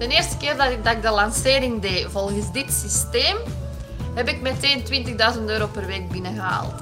[0.00, 3.36] De eerste keer dat ik, dat de lancering deed volgens dit systeem,
[4.14, 6.72] heb ik meteen 20.000 euro per week binnengehaald.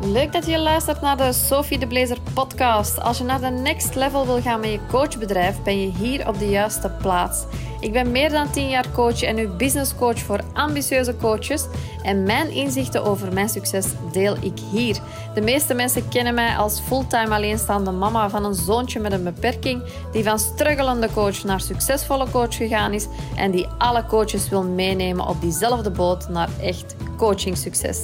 [0.00, 3.00] Leuk dat je luistert naar de Sophie de Blazer podcast.
[3.00, 6.38] Als je naar de next level wil gaan met je coachbedrijf, ben je hier op
[6.38, 7.44] de juiste plaats.
[7.82, 11.66] Ik ben meer dan 10 jaar coach en uw business coach voor ambitieuze coaches.
[12.02, 14.98] En mijn inzichten over mijn succes deel ik hier.
[15.34, 19.82] De meeste mensen kennen mij als fulltime alleenstaande mama van een zoontje met een beperking,
[20.12, 25.26] die van struggelende coach naar succesvolle coach gegaan is en die alle coaches wil meenemen
[25.26, 28.02] op diezelfde boot naar echt coaching succes.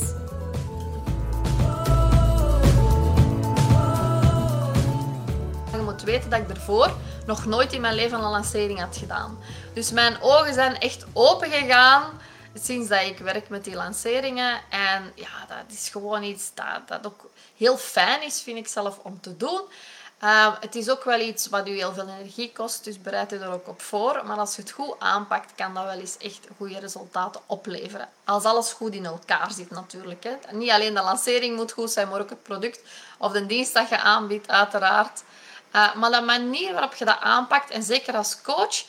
[5.72, 6.90] Je moet weten dat ik ervoor
[7.28, 9.38] nog nooit in mijn leven een lancering had gedaan.
[9.74, 12.20] Dus mijn ogen zijn echt open gegaan
[12.54, 14.60] sinds dat ik werk met die lanceringen.
[14.68, 18.98] En ja, dat is gewoon iets dat, dat ook heel fijn is, vind ik zelf,
[19.02, 19.60] om te doen.
[20.22, 23.36] Uh, het is ook wel iets wat u heel veel energie kost, dus bereid u
[23.36, 24.22] er ook op voor.
[24.26, 28.08] Maar als je het goed aanpakt, kan dat wel eens echt goede resultaten opleveren.
[28.24, 30.24] Als alles goed in elkaar zit natuurlijk.
[30.24, 30.56] Hè.
[30.56, 32.80] Niet alleen de lancering moet goed zijn, maar ook het product
[33.18, 35.22] of de dienst dat je aanbiedt, uiteraard.
[35.72, 38.84] Uh, maar de manier waarop je dat aanpakt, en zeker als coach,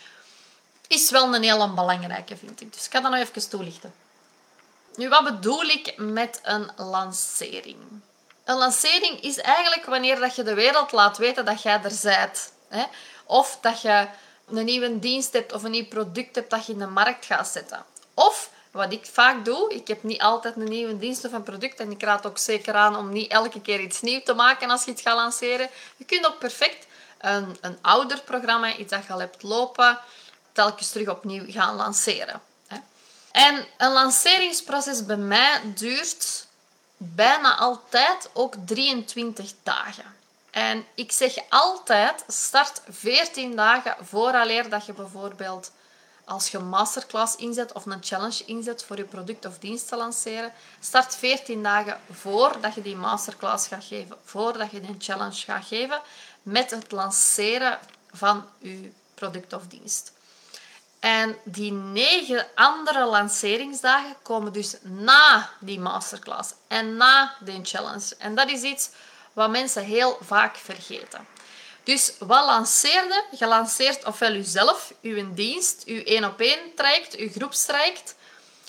[0.87, 2.73] is wel een hele belangrijke, vind ik.
[2.73, 3.93] Dus ik ga dat nog even toelichten.
[4.95, 7.77] Nu, wat bedoel ik met een lancering?
[8.43, 12.51] Een lancering is eigenlijk wanneer dat je de wereld laat weten dat jij er bent.
[12.67, 12.83] Hè?
[13.25, 14.07] Of dat je
[14.47, 17.47] een nieuwe dienst hebt of een nieuw product hebt dat je in de markt gaat
[17.47, 17.85] zetten.
[18.13, 21.79] Of, wat ik vaak doe, ik heb niet altijd een nieuwe dienst of een product
[21.79, 24.85] en ik raad ook zeker aan om niet elke keer iets nieuws te maken als
[24.85, 25.69] je het gaat lanceren.
[25.97, 29.99] Je kunt ook perfect een, een ouder programma, iets dat je al hebt lopen,
[30.51, 32.41] telkens terug opnieuw gaan lanceren.
[33.31, 36.47] En een lanceringsproces bij mij duurt
[36.97, 40.17] bijna altijd ook 23 dagen.
[40.51, 45.71] En ik zeg altijd, start 14 dagen vooraleer dat je bijvoorbeeld
[46.29, 49.95] als je een masterclass inzet of een challenge inzet voor je product of dienst te
[49.95, 55.65] lanceren, start 14 dagen voordat je die masterclass gaat geven, voordat je die challenge gaat
[55.65, 56.01] geven,
[56.43, 57.79] met het lanceren
[58.11, 60.11] van je product of dienst.
[60.99, 68.15] En die negen andere lanceringsdagen komen dus na die masterclass en na die challenge.
[68.17, 68.89] En dat is iets
[69.33, 71.27] wat mensen heel vaak vergeten.
[71.89, 73.23] Dus wat lanceerde?
[73.37, 78.15] Je lanceert ofwel jezelf, je dienst, je één op één traject, je groepstraject.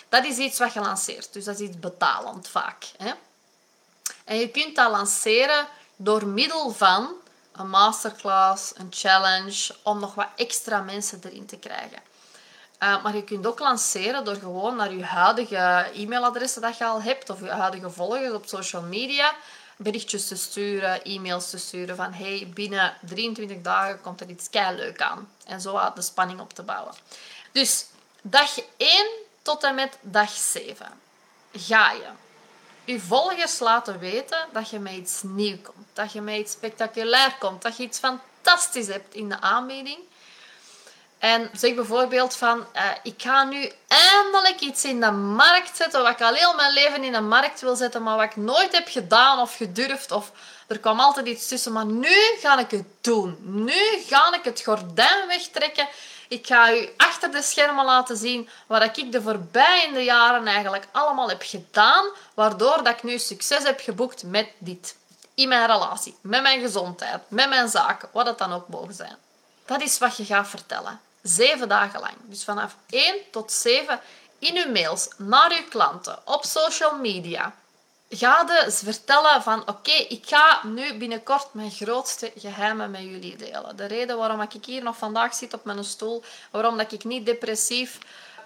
[0.08, 1.32] Dat is iets wat je lanceert.
[1.32, 2.84] Dus dat is iets betalend vaak.
[2.96, 3.12] Hè?
[4.24, 5.66] En je kunt dat lanceren
[5.96, 7.08] door middel van
[7.52, 12.02] een masterclass, een challenge, om nog wat extra mensen erin te krijgen.
[12.82, 17.02] Uh, maar je kunt ook lanceren door gewoon naar je huidige e-mailadressen dat je al
[17.02, 19.34] hebt of je huidige volgers op social media
[19.82, 25.00] berichtjes te sturen, e-mails te sturen van hey, binnen 23 dagen komt er iets leuk
[25.00, 25.30] aan.
[25.46, 26.94] En zo de spanning op te bouwen.
[27.52, 27.86] Dus
[28.22, 29.06] dag 1
[29.42, 30.86] tot en met dag 7
[31.52, 32.08] ga je
[32.84, 37.36] je volgers laten weten dat je met iets nieuw komt, dat je met iets spectaculair
[37.38, 39.98] komt, dat je iets fantastisch hebt in de aanbieding
[41.20, 46.12] en zeg bijvoorbeeld van, uh, ik ga nu eindelijk iets in de markt zetten wat
[46.12, 48.88] ik al heel mijn leven in de markt wil zetten, maar wat ik nooit heb
[48.88, 50.12] gedaan of gedurfd.
[50.12, 50.32] Of
[50.66, 53.38] er kwam altijd iets tussen, maar nu ga ik het doen.
[53.40, 55.88] Nu ga ik het gordijn wegtrekken.
[56.28, 61.28] Ik ga u achter de schermen laten zien wat ik de voorbije jaren eigenlijk allemaal
[61.28, 62.04] heb gedaan,
[62.34, 64.96] waardoor dat ik nu succes heb geboekt met dit.
[65.34, 69.16] In mijn relatie, met mijn gezondheid, met mijn zaken, wat het dan ook mogen zijn.
[69.64, 71.00] Dat is wat je gaat vertellen.
[71.22, 72.14] Zeven dagen lang.
[72.22, 74.00] Dus vanaf 1 tot 7
[74.38, 77.54] in uw mails naar uw klanten, op social media.
[78.08, 83.76] Ga ze vertellen van oké, ik ga nu binnenkort mijn grootste geheimen met jullie delen.
[83.76, 87.26] De reden waarom ik hier nog vandaag zit op mijn stoel, waarom dat ik niet
[87.26, 87.98] depressief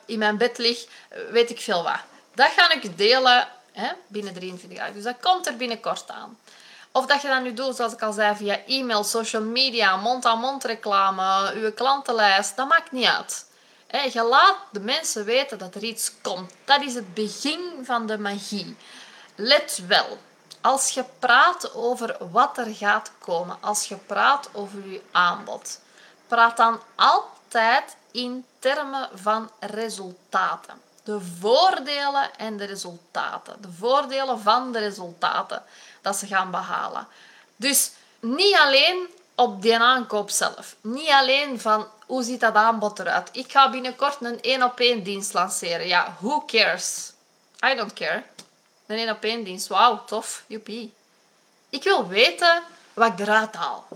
[0.07, 0.87] in mijn bed lig,
[1.31, 2.01] weet ik veel wat.
[2.35, 4.95] Dat ga ik delen hè, binnen 23 dagen.
[4.95, 6.39] Dus dat komt er binnenkort aan.
[6.97, 10.65] Of dat je dat nu doet, zoals ik al zei, via e-mail, social media, mond-aan-mond
[10.65, 13.47] reclame, uw klantenlijst, dat maakt niet uit.
[14.13, 16.53] Je laat de mensen weten dat er iets komt.
[16.65, 18.77] Dat is het begin van de magie.
[19.35, 20.19] Let wel,
[20.61, 25.81] als je praat over wat er gaat komen, als je praat over je aanbod,
[26.27, 30.84] praat dan altijd in termen van resultaten.
[31.05, 33.57] De voordelen en de resultaten.
[33.61, 35.63] De voordelen van de resultaten
[36.03, 37.07] dat ze gaan behalen.
[37.57, 37.91] Dus
[38.21, 40.77] niet alleen op die aankoop zelf.
[40.81, 43.29] Niet alleen van hoe ziet dat aanbod eruit.
[43.33, 45.87] Ik ga binnenkort een één op één dienst lanceren.
[45.87, 47.13] Ja, who cares?
[47.67, 48.23] I don't care.
[48.87, 49.67] Een één op één dienst.
[49.67, 50.45] Wauw, tof.
[50.47, 50.95] Joepie.
[51.69, 52.63] Ik wil weten
[52.93, 53.87] wat ik eruit haal.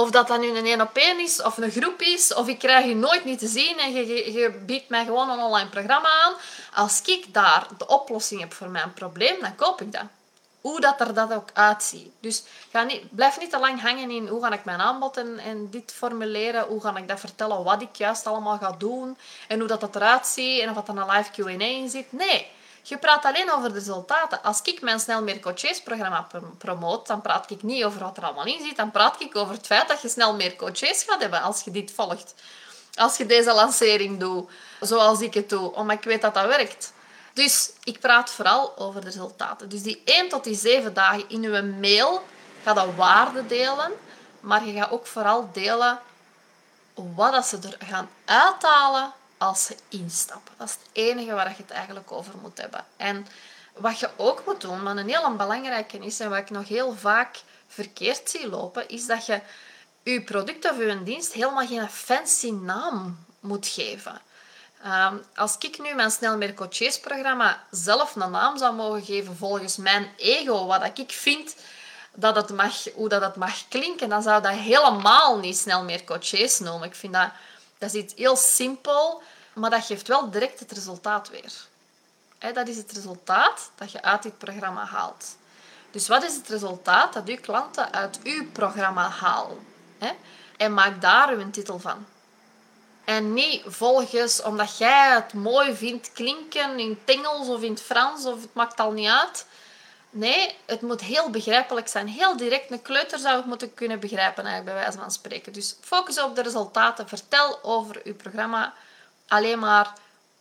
[0.00, 2.58] Of dat dat nu een één op één is of een groep is, of ik
[2.58, 6.34] krijg je nooit niet te zien en je, biedt mij gewoon een online programma aan.
[6.74, 10.04] Als ik daar de oplossing heb voor mijn probleem, dan koop ik dat.
[10.60, 12.10] Hoe dat er dat ook uitziet.
[12.20, 15.38] Dus ga niet, blijf niet te lang hangen in hoe ga ik mijn aanbod en,
[15.38, 19.18] en dit formuleren, hoe ga ik dat vertellen, wat ik juist allemaal ga doen
[19.48, 22.12] en hoe dat, dat eruit ziet en of dat er een live Q&A in zit.
[22.12, 22.46] Nee,
[22.82, 24.42] je praat alleen over de resultaten.
[24.42, 26.26] Als ik mijn Snel Meer Coaches programma
[26.58, 28.76] promoot, dan praat ik niet over wat er allemaal in zit.
[28.76, 31.70] Dan praat ik over het feit dat je snel meer coaches gaat hebben als je
[31.70, 32.34] dit volgt.
[32.94, 34.50] Als je deze lancering doet,
[34.80, 36.92] zoals ik het doe, omdat ik weet dat dat werkt.
[37.32, 39.68] Dus ik praat vooral over de resultaten.
[39.68, 42.22] Dus die 1 tot die 7 dagen in je mail
[42.62, 43.92] ga dat waarde delen,
[44.40, 46.00] maar je gaat ook vooral delen
[46.94, 50.54] wat ze er gaan uithalen als ze instappen.
[50.56, 52.84] Dat is het enige waar je het eigenlijk over moet hebben.
[52.96, 53.26] En
[53.74, 56.94] wat je ook moet doen, wat een heel belangrijke is en wat ik nog heel
[56.96, 59.40] vaak verkeerd zie lopen, is dat je
[60.02, 64.20] je product of je dienst helemaal geen fancy naam moet geven.
[64.82, 69.36] Ehm, als ik nu mijn Snel Meer Coaches programma zelf een naam zou mogen geven
[69.36, 71.56] volgens mijn ego, wat ik vind
[72.14, 76.04] dat het mag, hoe dat het mag klinken, dan zou dat helemaal niet Snel Meer
[76.04, 76.88] Coaches noemen.
[76.88, 77.30] Ik vind dat,
[77.80, 79.22] dat is iets heel simpel,
[79.52, 81.52] maar dat geeft wel direct het resultaat weer.
[82.52, 85.36] dat is het resultaat dat je uit dit programma haalt.
[85.90, 89.66] Dus wat is het resultaat dat uw klanten uit uw programma halen?
[90.56, 92.06] En maak daar uw titel van.
[93.04, 97.82] En niet volgens omdat jij het mooi vindt klinken in het Engels of in het
[97.82, 99.46] Frans of het maakt al niet uit.
[100.10, 102.08] Nee, het moet heel begrijpelijk zijn.
[102.08, 102.70] Heel direct.
[102.70, 105.52] Een kleuter zou het moeten kunnen begrijpen, eigenlijk, bij wijze van spreken.
[105.52, 107.08] Dus focus op de resultaten.
[107.08, 108.74] Vertel over uw programma
[109.28, 109.92] alleen maar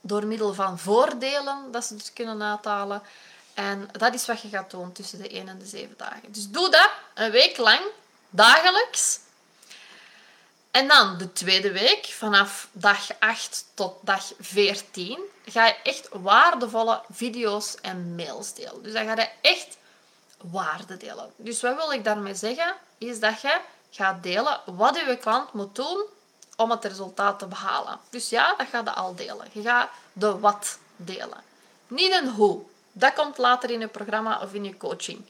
[0.02, 3.02] door middel van voordelen dat ze het kunnen uithalen.
[3.54, 6.32] En dat is wat je gaat doen tussen de 1 en de 7 dagen.
[6.32, 7.82] Dus doe dat een week lang,
[8.30, 9.20] dagelijks.
[10.72, 17.02] En dan de tweede week, vanaf dag 8 tot dag 14, ga je echt waardevolle
[17.12, 18.84] video's en mails delen.
[18.84, 19.78] Dus dan ga je echt
[20.38, 21.32] waarde delen.
[21.36, 22.76] Dus wat wil ik daarmee zeggen?
[22.98, 23.60] Is dat je
[23.92, 26.06] gaat delen wat je klant moet doen
[26.56, 28.00] om het resultaat te behalen.
[28.10, 29.48] Dus ja, dat ga je al delen.
[29.52, 31.44] Je gaat de wat delen.
[31.88, 32.62] Niet een hoe.
[32.92, 35.26] Dat komt later in je programma of in je coaching.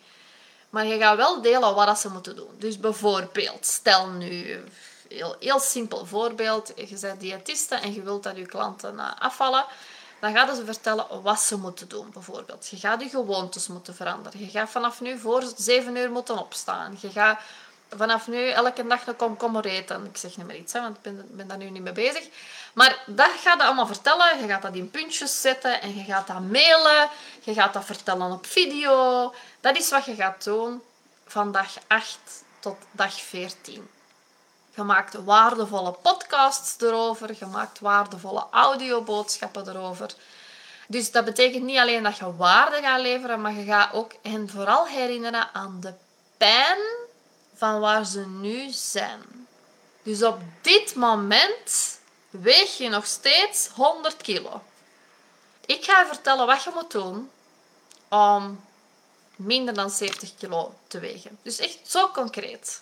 [0.69, 2.56] Maar je gaat wel delen wat ze moeten doen.
[2.57, 4.63] Dus bijvoorbeeld, stel nu
[5.09, 6.71] heel, heel simpel voorbeeld.
[6.75, 9.65] Je bent diëtiste en je wilt dat je klanten eh, afvallen.
[10.19, 12.67] Dan gaan ze vertellen wat ze moeten doen, bijvoorbeeld.
[12.69, 14.39] Je gaat je gewoontes moeten veranderen.
[14.39, 16.97] Je gaat vanaf nu voor 7 uur moeten opstaan.
[17.01, 17.39] Je gaat
[17.95, 20.06] vanaf nu elke dag een komkommer eten.
[20.06, 22.27] Ik zeg niet meer iets, hè, want ik ben, daar nu niet mee bezig.
[22.73, 24.41] Maar dat gaat je allemaal vertellen.
[24.41, 27.09] Je gaat dat in puntjes zetten en je gaat dat mailen.
[27.44, 29.33] Je gaat dat vertellen op video.
[29.59, 30.81] Dat is wat je gaat doen
[31.25, 32.17] van dag 8
[32.59, 33.89] tot dag 14.
[34.80, 37.36] Je maakt waardevolle podcasts erover.
[37.40, 40.14] Je maakt waardevolle audioboodschappen erover.
[40.88, 44.50] Dus dat betekent niet alleen dat je waarde gaat leveren, maar je gaat ook hen
[44.50, 45.94] vooral herinneren aan de
[46.38, 46.80] pijn
[47.56, 49.48] van waar ze nu zijn.
[50.04, 52.00] Dus op dit moment
[52.30, 54.62] weeg je nog steeds 100 kilo.
[55.66, 57.31] Ik ga je vertellen wat je moet doen
[58.10, 58.64] om
[59.36, 61.40] minder dan 70 kilo te wegen.
[61.42, 62.81] Dus echt zo concreet.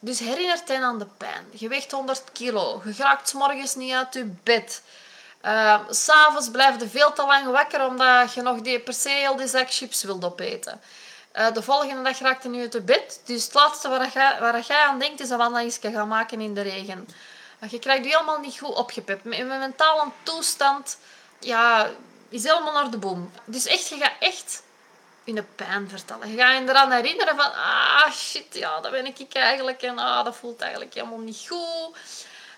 [0.00, 1.46] Dus herinnert hen aan de pijn.
[1.50, 2.82] Je weegt 100 kilo.
[2.84, 4.82] Je raakt morgens niet uit je bed.
[5.44, 9.36] Uh, S'avonds blijf je veel te lang wakker omdat je nog die, per se heel
[9.36, 10.80] die zak chips wilt opeten.
[11.36, 13.20] Uh, de volgende dag raakt je nu uit je bed.
[13.24, 16.54] Dus het laatste waar, je, waar jij aan denkt is een wandelingsje gaan maken in
[16.54, 17.08] de regen.
[17.68, 19.24] Je krijgt je helemaal niet goed opgepept.
[19.24, 20.98] Mijn mentale toestand
[21.40, 21.90] ja,
[22.28, 23.30] is helemaal naar de boom.
[23.44, 24.62] Dus echt, je gaat echt
[25.34, 26.30] de pijn vertellen.
[26.30, 29.82] Je gaat je eraan herinneren van, ah shit, ja, dat ben ik eigenlijk.
[29.82, 31.96] En ah, dat voelt eigenlijk helemaal niet goed.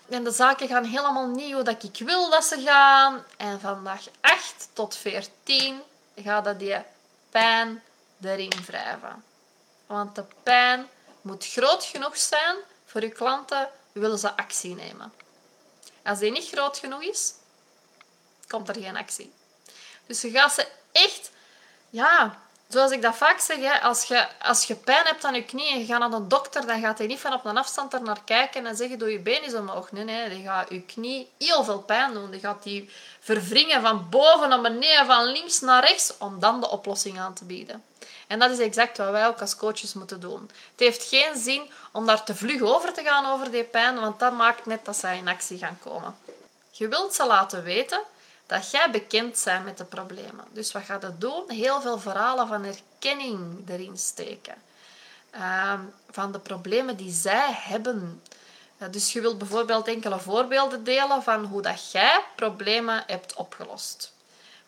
[0.09, 3.23] En de zaken gaan helemaal niet hoe dat ik wil dat ze gaan.
[3.37, 5.81] En van dag 8 tot 14
[6.15, 6.77] gaat dat die
[7.29, 7.83] pijn
[8.21, 9.23] erin wrijven.
[9.85, 10.87] Want de pijn
[11.21, 15.13] moet groot genoeg zijn voor je klanten, willen ze actie nemen.
[16.03, 17.33] Als die niet groot genoeg is,
[18.47, 19.33] komt er geen actie.
[20.05, 21.31] Dus je gaat ze echt
[21.89, 22.41] ja,
[22.73, 25.79] Zoals ik dat vaak zeg, als, je, als je pijn hebt aan je knie en
[25.79, 28.21] je gaat naar de dokter, dan gaat hij niet van op een afstand er naar
[28.25, 29.91] kijken en zeggen, doe je been is omhoog.
[29.91, 32.31] Nee, nee, die gaat je knie heel veel pijn doen.
[32.31, 32.89] Die gaat die
[33.19, 37.45] verwringen van boven naar beneden, van links naar rechts, om dan de oplossing aan te
[37.45, 37.83] bieden.
[38.27, 40.41] En dat is exact wat wij ook als coaches moeten doen.
[40.71, 44.19] Het heeft geen zin om daar te vlug over te gaan over die pijn, want
[44.19, 46.15] dat maakt net dat zij in actie gaan komen.
[46.71, 48.01] Je wilt ze laten weten
[48.45, 50.45] dat jij bekend bent met de problemen.
[50.51, 51.43] Dus wat gaat het doen?
[51.47, 54.55] Heel veel verhalen van herkenning erin steken.
[55.31, 58.21] ehm, van de problemen die zij hebben.
[58.91, 64.13] dus je wilt bijvoorbeeld enkele voorbeelden delen van hoe dat jij problemen hebt opgelost.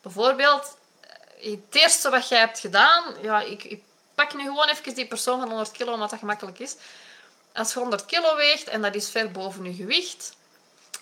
[0.01, 0.77] Bijvoorbeeld,
[1.39, 3.83] eh, het eerste wat jij hebt gedaan, ja, ik, ik
[4.15, 6.75] pak nu gewoon even die persoon van 100 kilo, omdat dat gemakkelijk is.
[7.53, 10.35] Als je 100 kilo weegt en dat is ver boven je gewicht,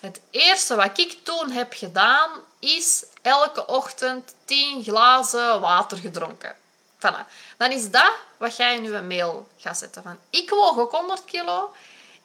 [0.04, 6.56] het eerste wat ik toen heb gedaan, is elke ochtend 10 glazen water gedronken.
[6.98, 7.26] Voilà.
[7.56, 10.02] Dan is dat wat jij in je mail gaat zetten.
[10.02, 11.74] Van, ik woog ook 100 kilo.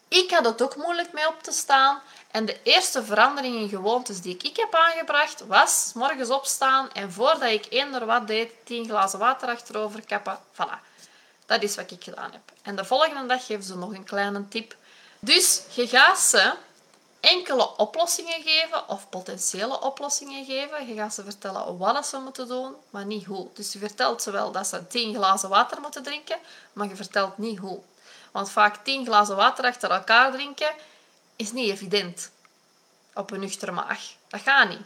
[0.08, 2.02] Ik had het ook moeilijk mee op te staan.
[2.32, 7.50] En de eerste verandering in gewoontes die ik heb aangebracht, was morgens opstaan en voordat
[7.50, 10.40] ik eender wat deed, 10 glazen water achterover kappen.
[10.54, 10.88] Voilà.
[11.46, 12.42] Dat is wat ik gedaan heb.
[12.62, 14.76] En de volgende dag geven ze nog een kleine tip.
[15.20, 16.54] Dus je gaat ze
[17.20, 20.88] enkele oplossingen geven of potentiële oplossingen geven.
[20.88, 23.48] Je gaat ze vertellen wat ze moeten doen, maar niet hoe.
[23.54, 26.38] Dus je vertelt ze wel dat ze 10 glazen water moeten drinken,
[26.74, 27.80] maar je vertelt niet hoe.
[28.32, 30.72] Want vaak 10 glazen water achter elkaar drinken
[31.36, 32.32] is niet evident
[33.14, 34.02] op een nuchtere maag.
[34.28, 34.82] Dat gaat niet.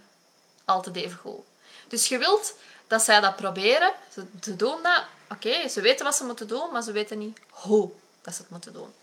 [0.66, 1.46] Altijd even goed.
[1.88, 2.56] Dus je wilt
[2.88, 3.94] dat zij dat proberen.
[4.42, 5.04] Ze doen dat.
[5.30, 8.50] Oké, ze weten wat ze moeten doen, maar ze weten niet hoe dat ze het
[8.50, 8.94] moeten doen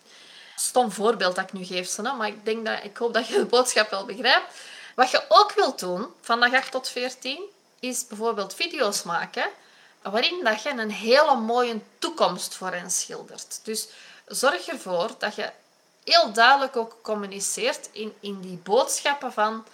[0.60, 3.38] stom voorbeeld dat ik nu geef, ze, maar ik, denk dat, ik hoop dat je
[3.38, 4.54] de boodschap wel begrijpt.
[4.94, 7.42] Wat je ook wilt doen, van dag 8 tot 14,
[7.80, 9.44] is bijvoorbeeld video's maken
[10.02, 13.60] waarin dat je een hele mooie toekomst voor hen schildert.
[13.62, 13.88] Dus
[14.26, 15.50] zorg ervoor dat je
[16.04, 19.64] heel duidelijk ook communiceert in, in die boodschappen van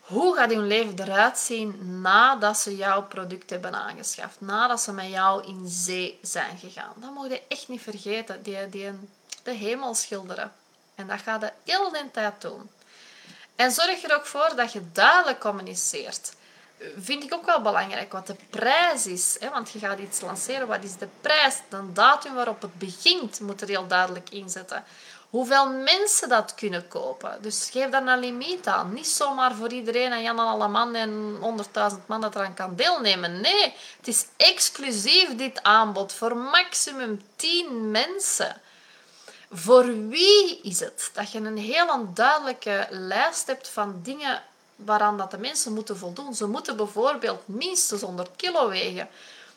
[0.00, 5.08] hoe gaat hun leven eruit zien nadat ze jouw product hebben aangeschaft, nadat ze met
[5.08, 6.92] jou in zee zijn gegaan.
[6.96, 8.90] Dat moet je echt niet vergeten, die, die
[9.44, 10.52] de hemel schilderen.
[10.94, 12.70] En dat gaat de heel de tijd doen.
[13.56, 16.32] En zorg er ook voor dat je duidelijk communiceert.
[16.98, 19.36] Vind ik ook wel belangrijk wat de prijs is.
[19.40, 19.50] Hè?
[19.50, 20.66] Want je gaat iets lanceren.
[20.66, 21.56] Wat is de prijs?
[21.68, 24.84] De datum waarop het begint moet er heel duidelijk inzetten.
[25.30, 27.38] Hoeveel mensen dat kunnen kopen.
[27.40, 28.92] Dus geef daar een limiet aan.
[28.92, 31.36] Niet zomaar voor iedereen en Jan en alle man en
[31.92, 33.40] 100.000 man dat eraan kan deelnemen.
[33.40, 38.60] Nee, het is exclusief dit aanbod voor maximum 10 mensen.
[39.56, 41.10] Voor wie is het?
[41.12, 44.42] Dat je een heel duidelijke lijst hebt van dingen
[44.76, 46.34] waaraan dat de mensen moeten voldoen.
[46.34, 49.08] Ze moeten bijvoorbeeld minstens 100 kilo wegen.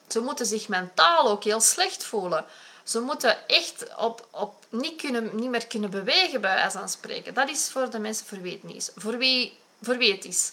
[0.07, 2.45] Ze moeten zich mentaal ook heel slecht voelen.
[2.83, 7.33] Ze moeten echt op, op niet, kunnen, niet meer kunnen bewegen, bij wijze van spreken.
[7.33, 8.91] Dat is voor de mensen voor wie het niet.
[8.95, 10.51] Voor wie, voor wie het is.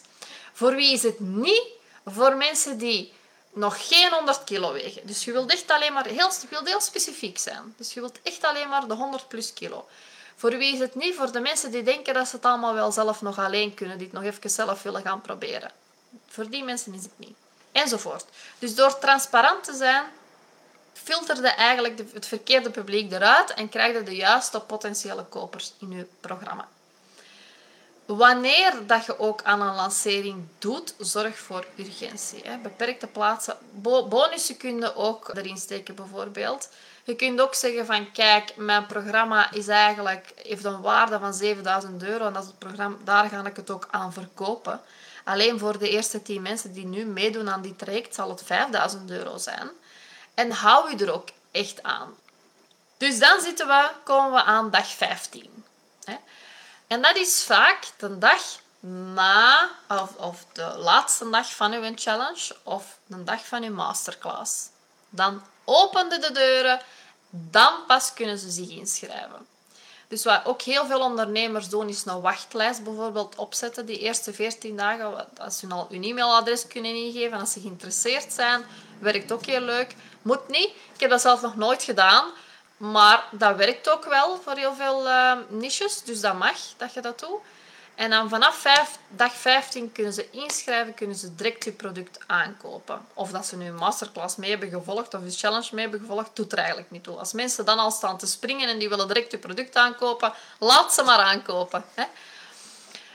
[0.53, 1.65] Voor wie is het niet?
[2.05, 3.13] Voor mensen die
[3.55, 5.07] nog geen 100 kilo wegen.
[5.07, 7.75] Dus je wilt echt alleen maar heel, specifiek zijn.
[7.77, 9.87] Dus je wilt echt alleen maar de 100 plus kilo.
[10.37, 11.15] Voor wie is het niet?
[11.15, 14.07] Voor de mensen die denken dat ze het allemaal wel zelf nog alleen kunnen, die
[14.07, 15.71] het nog even zelf willen gaan proberen.
[16.29, 17.37] Voor die mensen is het niet.
[17.73, 18.25] Enzovoort.
[18.59, 20.05] Dus door transparant te zijn,
[20.93, 26.07] filterde eigenlijk het verkeerde publiek eruit en krijg je de juiste potentiële kopers in je
[26.21, 26.69] programma.
[28.07, 32.41] Wanneer dat je ook aan een lancering doet, zorg voor urgentie.
[32.45, 32.59] Hè.
[32.59, 33.57] Beperkte plaatsen.
[34.09, 36.69] bonussen kun je ook erin steken, bijvoorbeeld.
[37.05, 42.03] Je kunt ook zeggen van, kijk, mijn programma is eigenlijk, heeft een waarde van 7000
[42.03, 44.81] euro en dat het programma, daar ga ik het ook aan verkopen.
[45.25, 49.11] Alleen voor de eerste 10 mensen die nu meedoen aan die traject zal het 5000
[49.11, 49.69] euro zijn.
[50.35, 52.15] En hou je er ook echt aan.
[52.97, 55.65] Dus dan zitten we, komen we aan dag 15.
[56.87, 58.43] En dat is vaak de dag
[59.15, 59.71] na,
[60.19, 64.69] of, de laatste dag van uw challenge, of de dag van uw masterclass.
[65.09, 66.81] Dan openen de deuren,
[67.31, 69.47] dan pas kunnen ze zich inschrijven.
[70.09, 73.87] Dus wat ook heel veel ondernemers doen, is een wachtlijst bijvoorbeeld opzetten.
[73.87, 78.65] Die eerste 14 dagen, als ze al hun e-mailadres kunnen ingeven, als ze geïnteresseerd zijn,
[78.99, 79.95] werkt ook heel leuk.
[80.23, 80.69] Moet niet.
[80.95, 82.31] Ik heb dat zelf nog nooit gedaan.
[82.93, 87.01] Maar dat werkt ook wel voor heel veel uh, niches, dus dat mag dat je
[87.01, 87.41] dat doet.
[87.95, 88.67] En dan vanaf
[89.09, 93.07] dag 15 kunnen ze inschrijven, kunnen ze direct je product aankopen.
[93.15, 96.37] Of dat ze nu een masterclass mee hebben gevolgd of een challenge mee hebben gevolgd,
[96.37, 97.19] doet er eigenlijk niet toe.
[97.19, 100.95] Als mensen dan al staan te springen en die willen direct je product aankopen, laat
[100.95, 101.85] ze maar aankopen.
[101.95, 102.05] Hè.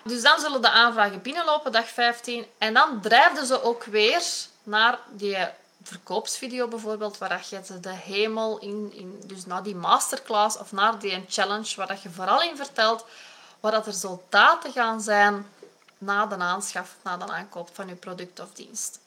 [0.03, 2.45] Dus dan zullen de aanvragen binnenlopen, dag 15.
[2.57, 4.23] En dan drijven ze ook weer
[4.63, 5.37] naar die
[5.83, 11.25] verkoopsvideo bijvoorbeeld, waar je de hemel in, in, dus naar die masterclass of naar die
[11.27, 13.05] challenge, waar dat je vooral in vertelt
[13.59, 15.47] wat dat resultaten gaan zijn
[15.97, 18.99] na de aanschaf, na de aankoop van je product of dienst.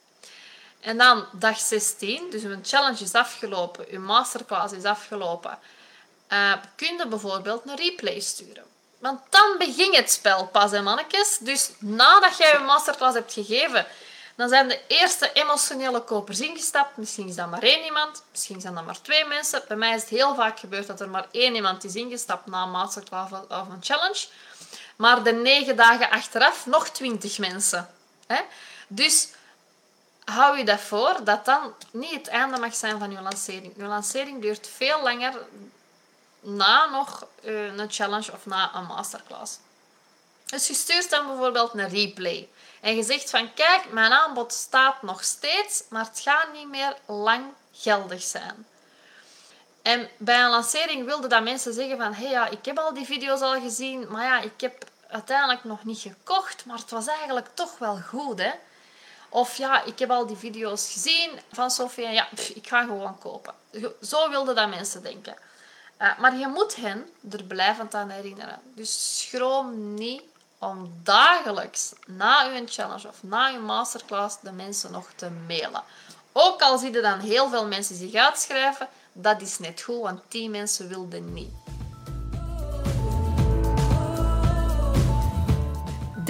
[0.80, 5.58] En dan dag 16, dus een challenge is afgelopen, je masterclass is afgelopen,
[6.28, 8.64] uh, kun je bijvoorbeeld een replay sturen.
[8.98, 11.38] Want dan begint het spel pas, hè mannetjes.
[11.40, 13.86] Dus nadat jij je masterclass hebt gegeven,
[14.34, 16.96] Dan zijn de eerste emotionele kopers ingestapt.
[16.96, 19.62] Misschien is dat maar één iemand, misschien zijn dat maar twee mensen.
[19.68, 22.62] Bij mij is het heel vaak gebeurd dat er maar één iemand is ingestapt na
[22.62, 24.26] een masterclass of een challenge.
[24.96, 27.88] Maar de negen dagen achteraf nog twintig mensen.
[28.88, 29.28] Dus
[30.24, 33.72] hou je dat voor dat dan niet het einde mag zijn van je lancering.
[33.76, 35.34] Je lancering duurt veel langer
[36.40, 39.58] na nog eh, een challenge of na een masterclass.
[40.52, 42.48] Dus je stuurt dan bijvoorbeeld een replay.
[42.80, 46.96] En je zegt van kijk, mijn aanbod staat nog steeds, maar het gaat niet meer
[47.06, 48.66] lang geldig zijn.
[49.82, 52.94] En bij een lancering wilde dat mensen zeggen van hé hey, ja, ik heb al
[52.94, 57.06] die video's al gezien, maar ja, ik heb uiteindelijk nog niet gekocht, maar het was
[57.06, 58.50] eigenlijk toch wel goed hè.
[59.28, 63.18] Of ja, ik heb al die video's gezien van Sofie en ja, ik ga gewoon
[63.18, 63.54] kopen.
[64.02, 65.36] Zo wilden dat mensen denken.
[66.00, 68.60] Uh, maar je moet hen er blijvend aan herinneren.
[68.74, 70.22] Dus schroom niet
[70.62, 75.82] om dagelijks na uw challenge of na uw masterclass de mensen nog te mailen.
[76.32, 80.20] Ook al zie je dan heel veel mensen zich uitschrijven, dat is net goed, want
[80.28, 81.61] die mensen wilden niet.